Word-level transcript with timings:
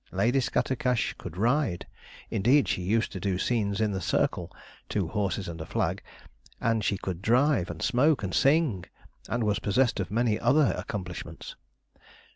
Lady 0.11 0.39
Scattercash 0.39 1.13
could 1.19 1.37
ride 1.37 1.85
indeed, 2.31 2.67
she 2.67 2.81
used 2.81 3.11
to 3.11 3.19
do 3.19 3.37
scenes 3.37 3.79
in 3.79 3.91
the 3.91 4.01
circle 4.01 4.51
(two 4.89 5.07
horses 5.09 5.47
and 5.47 5.61
a 5.61 5.65
flag) 5.67 6.01
and 6.59 6.83
she 6.83 6.97
could 6.97 7.21
drive, 7.21 7.69
and 7.69 7.83
smoke, 7.83 8.23
and 8.23 8.33
sing, 8.33 8.83
and 9.29 9.43
was 9.43 9.59
possessed 9.59 9.99
of 9.99 10.09
many 10.09 10.39
other 10.39 10.73
accomplishments. 10.75 11.55